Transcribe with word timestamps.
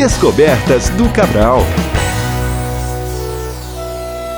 Descobertas 0.00 0.88
do 0.88 1.10
Cabral. 1.10 1.58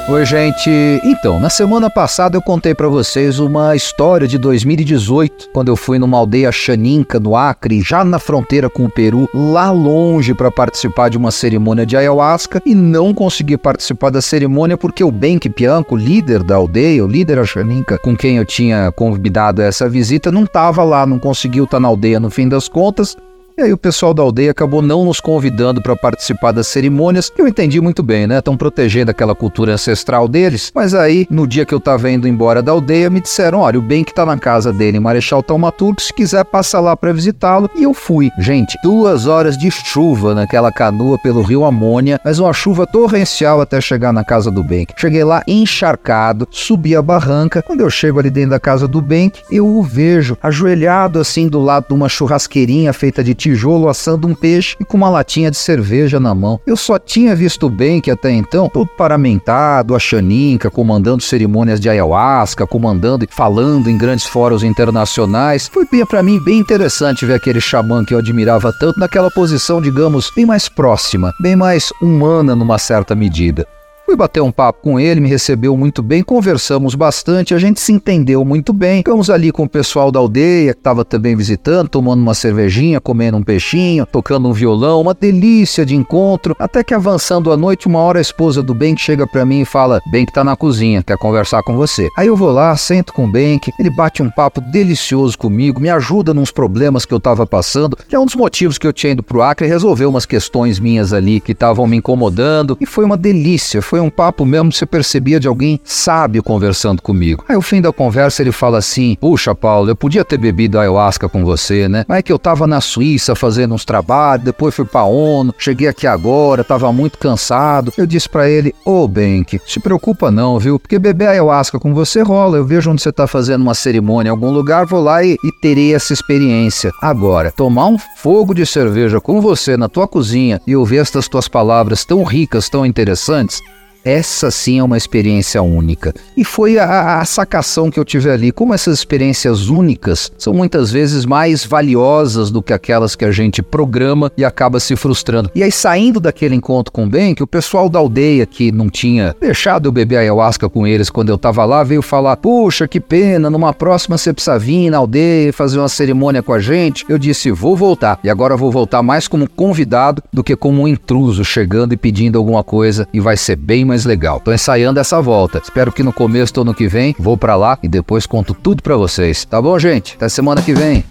Oi, 0.08 0.26
gente. 0.26 0.68
Então, 1.04 1.38
na 1.38 1.48
semana 1.48 1.88
passada 1.88 2.36
eu 2.36 2.42
contei 2.42 2.74
para 2.74 2.88
vocês 2.88 3.38
uma 3.38 3.76
história 3.76 4.26
de 4.26 4.38
2018, 4.38 5.50
quando 5.52 5.68
eu 5.68 5.76
fui 5.76 6.00
numa 6.00 6.18
aldeia 6.18 6.50
xaninca 6.50 7.20
no 7.20 7.36
Acre, 7.36 7.80
já 7.80 8.04
na 8.04 8.18
fronteira 8.18 8.68
com 8.68 8.86
o 8.86 8.90
Peru, 8.90 9.28
lá 9.32 9.70
longe 9.70 10.34
para 10.34 10.50
participar 10.50 11.08
de 11.08 11.16
uma 11.16 11.30
cerimônia 11.30 11.86
de 11.86 11.96
ayahuasca 11.96 12.60
e 12.66 12.74
não 12.74 13.14
consegui 13.14 13.56
participar 13.56 14.10
da 14.10 14.20
cerimônia 14.20 14.76
porque 14.76 15.04
o 15.04 15.12
Benk 15.12 15.48
Pianco, 15.48 15.94
líder 15.94 16.42
da 16.42 16.56
aldeia, 16.56 17.04
o 17.04 17.08
líder 17.08 17.46
xaninca 17.46 17.98
com 17.98 18.16
quem 18.16 18.36
eu 18.36 18.44
tinha 18.44 18.90
convidado 18.90 19.62
essa 19.62 19.88
visita, 19.88 20.32
não 20.32 20.42
estava 20.42 20.82
lá, 20.82 21.06
não 21.06 21.20
conseguiu 21.20 21.62
estar 21.62 21.76
tá 21.76 21.80
na 21.80 21.86
aldeia 21.86 22.18
no 22.18 22.30
fim 22.30 22.48
das 22.48 22.66
contas. 22.66 23.16
E 23.56 23.62
aí 23.62 23.72
o 23.72 23.76
pessoal 23.76 24.14
da 24.14 24.22
aldeia 24.22 24.50
acabou 24.50 24.80
não 24.80 25.04
nos 25.04 25.20
convidando 25.20 25.82
para 25.82 25.94
participar 25.94 26.52
das 26.52 26.66
cerimônias, 26.66 27.28
que 27.28 27.40
eu 27.42 27.46
entendi 27.46 27.80
muito 27.82 28.02
bem, 28.02 28.26
né? 28.26 28.38
Estão 28.38 28.56
protegendo 28.56 29.10
aquela 29.10 29.34
cultura 29.34 29.74
ancestral 29.74 30.26
deles. 30.26 30.72
Mas 30.74 30.94
aí, 30.94 31.26
no 31.28 31.46
dia 31.46 31.66
que 31.66 31.74
eu 31.74 31.78
estava 31.78 32.10
indo 32.10 32.26
embora 32.26 32.62
da 32.62 32.72
aldeia, 32.72 33.10
me 33.10 33.20
disseram: 33.20 33.60
olha, 33.60 33.78
o 33.78 33.82
bem 33.82 34.04
que 34.04 34.14
tá 34.14 34.24
na 34.24 34.38
casa 34.38 34.72
dele 34.72 34.98
Marechal 34.98 35.42
Taumaturgo, 35.42 36.00
se 36.00 36.14
quiser 36.14 36.44
passa 36.46 36.80
lá 36.80 36.96
para 36.96 37.12
visitá-lo. 37.12 37.68
E 37.74 37.82
eu 37.82 37.92
fui. 37.92 38.30
Gente, 38.38 38.78
duas 38.82 39.26
horas 39.26 39.58
de 39.58 39.70
chuva 39.70 40.34
naquela 40.34 40.72
canoa 40.72 41.18
pelo 41.18 41.42
rio 41.42 41.64
Amônia, 41.64 42.18
mas 42.24 42.38
uma 42.38 42.54
chuva 42.54 42.86
torrencial 42.86 43.60
até 43.60 43.80
chegar 43.82 44.12
na 44.14 44.24
casa 44.24 44.50
do 44.50 44.64
Benk. 44.64 44.94
Cheguei 44.96 45.24
lá 45.24 45.42
encharcado, 45.46 46.48
subi 46.50 46.96
a 46.96 47.02
barranca. 47.02 47.62
Quando 47.62 47.82
eu 47.82 47.90
chego 47.90 48.18
ali 48.18 48.30
dentro 48.30 48.50
da 48.50 48.60
casa 48.60 48.88
do 48.88 49.02
Benk, 49.02 49.42
eu 49.50 49.66
o 49.66 49.82
vejo 49.82 50.38
ajoelhado 50.42 51.18
assim 51.18 51.48
do 51.48 51.60
lado 51.60 51.88
de 51.88 51.94
uma 51.94 52.08
churrasqueirinha 52.08 52.92
feita 52.92 53.22
de 53.22 53.34
tijolo 53.42 53.88
assando 53.88 54.28
um 54.28 54.34
peixe 54.34 54.76
e 54.78 54.84
com 54.84 54.96
uma 54.96 55.10
latinha 55.10 55.50
de 55.50 55.56
cerveja 55.56 56.20
na 56.20 56.34
mão. 56.34 56.60
Eu 56.66 56.76
só 56.76 56.98
tinha 56.98 57.34
visto 57.34 57.68
bem 57.68 58.00
que 58.00 58.10
até 58.10 58.30
então, 58.30 58.68
todo 58.68 58.86
paramentado, 58.86 59.94
a 59.94 59.98
Xaninca, 59.98 60.70
comandando 60.70 61.22
cerimônias 61.22 61.80
de 61.80 61.88
ayahuasca, 61.88 62.66
comandando 62.66 63.24
e 63.24 63.28
falando 63.34 63.90
em 63.90 63.98
grandes 63.98 64.26
fóruns 64.26 64.62
internacionais. 64.62 65.68
Foi 65.68 65.86
bem 65.90 66.06
para 66.06 66.22
mim 66.22 66.38
bem 66.38 66.58
interessante 66.58 67.26
ver 67.26 67.34
aquele 67.34 67.60
xamã 67.60 68.04
que 68.04 68.14
eu 68.14 68.18
admirava 68.18 68.72
tanto 68.72 69.00
naquela 69.00 69.30
posição, 69.30 69.80
digamos, 69.80 70.30
bem 70.34 70.46
mais 70.46 70.68
próxima, 70.68 71.32
bem 71.40 71.56
mais 71.56 71.92
humana 72.00 72.54
numa 72.54 72.78
certa 72.78 73.14
medida. 73.14 73.66
Fui 74.12 74.16
bater 74.18 74.42
um 74.42 74.52
papo 74.52 74.82
com 74.82 75.00
ele, 75.00 75.22
me 75.22 75.28
recebeu 75.30 75.74
muito 75.74 76.02
bem, 76.02 76.22
conversamos 76.22 76.94
bastante, 76.94 77.54
a 77.54 77.58
gente 77.58 77.80
se 77.80 77.92
entendeu 77.92 78.44
muito 78.44 78.70
bem. 78.70 78.98
Ficamos 78.98 79.30
ali 79.30 79.50
com 79.50 79.62
o 79.62 79.68
pessoal 79.68 80.12
da 80.12 80.18
aldeia 80.18 80.74
que 80.74 80.80
estava 80.80 81.02
também 81.02 81.34
visitando, 81.34 81.88
tomando 81.88 82.20
uma 82.20 82.34
cervejinha, 82.34 83.00
comendo 83.00 83.38
um 83.38 83.42
peixinho, 83.42 84.04
tocando 84.04 84.46
um 84.50 84.52
violão, 84.52 85.00
uma 85.00 85.14
delícia 85.14 85.86
de 85.86 85.96
encontro. 85.96 86.54
Até 86.58 86.84
que 86.84 86.92
avançando 86.92 87.50
a 87.50 87.56
noite, 87.56 87.86
uma 87.88 88.00
hora 88.00 88.18
a 88.18 88.20
esposa 88.20 88.62
do 88.62 88.74
Bank 88.74 89.00
chega 89.00 89.26
para 89.26 89.46
mim 89.46 89.62
e 89.62 89.64
fala: 89.64 89.98
Bank 90.12 90.30
tá 90.30 90.44
na 90.44 90.56
cozinha, 90.56 91.02
quer 91.02 91.16
conversar 91.16 91.62
com 91.62 91.74
você. 91.74 92.06
Aí 92.14 92.26
eu 92.26 92.36
vou 92.36 92.50
lá, 92.50 92.76
sento 92.76 93.14
com 93.14 93.24
o 93.24 93.32
Bank, 93.32 93.72
ele 93.78 93.88
bate 93.88 94.22
um 94.22 94.28
papo 94.28 94.60
delicioso 94.60 95.38
comigo, 95.38 95.80
me 95.80 95.88
ajuda 95.88 96.34
nos 96.34 96.50
problemas 96.50 97.06
que 97.06 97.14
eu 97.14 97.18
estava 97.18 97.46
passando, 97.46 97.96
que 97.96 98.14
é 98.14 98.20
um 98.20 98.26
dos 98.26 98.34
motivos 98.34 98.76
que 98.76 98.86
eu 98.86 98.92
tinha 98.92 99.12
ido 99.12 99.22
pro 99.22 99.40
Acre 99.40 99.66
resolver 99.66 100.04
umas 100.04 100.26
questões 100.26 100.78
minhas 100.78 101.14
ali 101.14 101.40
que 101.40 101.52
estavam 101.52 101.86
me 101.86 101.96
incomodando. 101.96 102.76
E 102.78 102.84
foi 102.84 103.06
uma 103.06 103.16
delícia, 103.16 103.80
foi 103.80 104.01
um 104.02 104.10
papo 104.10 104.44
mesmo, 104.44 104.72
você 104.72 104.84
percebia 104.84 105.40
de 105.40 105.48
alguém 105.48 105.80
sábio 105.84 106.42
conversando 106.42 107.00
comigo. 107.00 107.44
Aí, 107.48 107.56
ao 107.56 107.62
fim 107.62 107.80
da 107.80 107.92
conversa, 107.92 108.42
ele 108.42 108.52
fala 108.52 108.78
assim: 108.78 109.16
Puxa, 109.20 109.54
Paulo, 109.54 109.90
eu 109.90 109.96
podia 109.96 110.24
ter 110.24 110.38
bebido 110.38 110.78
ayahuasca 110.78 111.28
com 111.28 111.44
você, 111.44 111.88
né? 111.88 112.04
Mas 112.08 112.18
é 112.18 112.22
que 112.22 112.32
eu 112.32 112.38
tava 112.38 112.66
na 112.66 112.80
Suíça 112.80 113.34
fazendo 113.34 113.74
uns 113.74 113.84
trabalhos, 113.84 114.44
depois 114.44 114.74
fui 114.74 114.84
pra 114.84 115.04
ONU, 115.04 115.54
cheguei 115.58 115.88
aqui 115.88 116.06
agora, 116.06 116.64
tava 116.64 116.92
muito 116.92 117.18
cansado. 117.18 117.92
Eu 117.96 118.06
disse 118.06 118.28
para 118.28 118.48
ele: 118.48 118.74
Ô, 118.84 119.02
oh, 119.02 119.08
Benk, 119.08 119.60
se 119.66 119.80
preocupa 119.80 120.30
não, 120.30 120.58
viu? 120.58 120.78
Porque 120.78 120.98
beber 120.98 121.28
ayahuasca 121.28 121.78
com 121.78 121.94
você 121.94 122.22
rola. 122.22 122.58
Eu 122.58 122.64
vejo 122.64 122.90
onde 122.90 123.02
você 123.02 123.12
tá 123.12 123.26
fazendo 123.26 123.62
uma 123.62 123.74
cerimônia 123.74 124.28
em 124.28 124.32
algum 124.32 124.50
lugar, 124.50 124.86
vou 124.86 125.02
lá 125.02 125.24
e, 125.24 125.32
e 125.32 125.52
terei 125.60 125.94
essa 125.94 126.12
experiência. 126.12 126.90
Agora, 127.00 127.50
tomar 127.50 127.86
um 127.86 127.98
fogo 127.98 128.54
de 128.54 128.66
cerveja 128.66 129.20
com 129.20 129.40
você 129.40 129.76
na 129.76 129.88
tua 129.88 130.08
cozinha 130.08 130.60
e 130.66 130.76
ouvir 130.76 130.98
estas 130.98 131.28
tuas 131.28 131.48
palavras 131.48 132.04
tão 132.04 132.22
ricas, 132.24 132.68
tão 132.68 132.84
interessantes, 132.84 133.60
essa 134.04 134.50
sim 134.50 134.78
é 134.78 134.82
uma 134.82 134.96
experiência 134.96 135.62
única. 135.62 136.14
E 136.36 136.44
foi 136.44 136.78
a, 136.78 137.20
a, 137.20 137.24
sacação 137.24 137.90
que 137.90 137.98
eu 137.98 138.04
tive 138.04 138.30
ali. 138.30 138.52
Como 138.52 138.74
essas 138.74 138.98
experiências 138.98 139.68
únicas 139.68 140.32
são 140.36 140.52
muitas 140.52 140.90
vezes 140.90 141.24
mais 141.24 141.64
valiosas 141.64 142.50
do 142.50 142.62
que 142.62 142.72
aquelas 142.72 143.14
que 143.14 143.24
a 143.24 143.30
gente 143.30 143.62
programa 143.62 144.30
e 144.36 144.44
acaba 144.44 144.80
se 144.80 144.96
frustrando. 144.96 145.50
E 145.54 145.62
aí, 145.62 145.70
saindo 145.70 146.20
daquele 146.20 146.54
encontro 146.54 146.92
com 146.92 147.04
o 147.04 147.08
Ben, 147.08 147.34
que 147.34 147.42
o 147.42 147.46
pessoal 147.46 147.88
da 147.88 147.98
aldeia 147.98 148.46
que 148.46 148.72
não 148.72 148.88
tinha 148.88 149.34
deixado 149.40 149.86
eu 149.86 149.92
beber 149.92 150.16
ayahuasca 150.16 150.68
com 150.68 150.86
eles 150.86 151.10
quando 151.10 151.28
eu 151.28 151.38
tava 151.38 151.64
lá, 151.64 151.84
veio 151.84 152.02
falar: 152.02 152.36
Puxa, 152.36 152.88
que 152.88 153.00
pena, 153.00 153.50
numa 153.50 153.72
próxima 153.72 154.18
você 154.18 154.32
precisa 154.32 154.58
vir 154.58 154.90
na 154.90 154.98
aldeia 154.98 155.52
fazer 155.52 155.78
uma 155.78 155.88
cerimônia 155.88 156.42
com 156.42 156.52
a 156.52 156.58
gente. 156.58 157.04
Eu 157.08 157.18
disse: 157.18 157.50
Vou 157.50 157.76
voltar. 157.76 158.18
E 158.24 158.30
agora 158.30 158.56
vou 158.56 158.70
voltar 158.70 159.02
mais 159.02 159.28
como 159.28 159.48
convidado 159.48 160.22
do 160.32 160.42
que 160.42 160.56
como 160.56 160.82
um 160.82 160.88
intruso 160.88 161.44
chegando 161.44 161.92
e 161.92 161.96
pedindo 161.96 162.38
alguma 162.38 162.64
coisa. 162.64 163.06
E 163.12 163.20
vai 163.20 163.36
ser 163.36 163.56
bem 163.56 163.84
mais 163.84 163.91
legal. 164.04 164.40
Tô 164.40 164.52
ensaiando 164.52 165.00
essa 165.00 165.20
volta. 165.20 165.60
Espero 165.62 165.92
que 165.92 166.02
no 166.02 166.12
começo 166.12 166.54
do 166.54 166.62
ano 166.62 166.74
que 166.74 166.88
vem 166.88 167.14
vou 167.18 167.36
para 167.36 167.56
lá 167.56 167.78
e 167.82 167.88
depois 167.88 168.26
conto 168.26 168.54
tudo 168.54 168.82
para 168.82 168.96
vocês. 168.96 169.44
Tá 169.44 169.60
bom, 169.60 169.78
gente? 169.78 170.14
Até 170.16 170.28
semana 170.28 170.62
que 170.62 170.72
vem. 170.72 171.04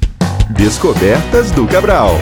Descobertas 0.49 1.51
do 1.51 1.65
Cabral. 1.67 2.15